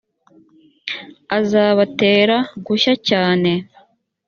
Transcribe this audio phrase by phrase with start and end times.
[1.37, 3.51] azabatera gushya cyane